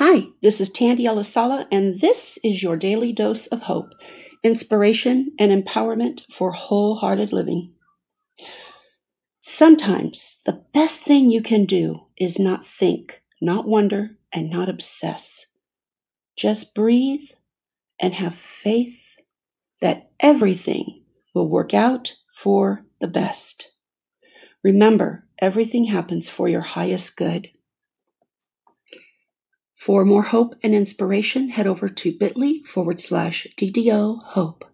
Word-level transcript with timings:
Hi, 0.00 0.28
this 0.42 0.60
is 0.60 0.70
Tandy 0.70 1.06
Alasala, 1.06 1.66
and 1.72 1.98
this 1.98 2.38
is 2.44 2.62
your 2.62 2.76
daily 2.76 3.12
dose 3.12 3.48
of 3.48 3.62
hope, 3.62 3.94
inspiration, 4.44 5.32
and 5.40 5.50
empowerment 5.50 6.20
for 6.30 6.52
wholehearted 6.52 7.32
living. 7.32 7.72
Sometimes 9.40 10.38
the 10.46 10.62
best 10.72 11.02
thing 11.02 11.32
you 11.32 11.42
can 11.42 11.64
do 11.64 12.02
is 12.16 12.38
not 12.38 12.64
think, 12.64 13.24
not 13.42 13.66
wonder, 13.66 14.10
and 14.32 14.48
not 14.48 14.68
obsess. 14.68 15.46
Just 16.36 16.76
breathe 16.76 17.30
and 17.98 18.14
have 18.14 18.36
faith 18.36 19.16
that 19.80 20.12
everything 20.20 21.02
will 21.34 21.48
work 21.48 21.74
out 21.74 22.14
for 22.36 22.84
the 23.00 23.08
best. 23.08 23.72
Remember, 24.62 25.26
everything 25.40 25.86
happens 25.86 26.28
for 26.28 26.46
your 26.46 26.60
highest 26.60 27.16
good. 27.16 27.50
For 29.88 30.04
more 30.04 30.24
hope 30.24 30.54
and 30.62 30.74
inspiration, 30.74 31.48
head 31.48 31.66
over 31.66 31.88
to 31.88 32.12
bit.ly 32.12 32.60
forward 32.66 33.00
slash 33.00 33.46
DDO 33.56 34.22
Hope. 34.22 34.66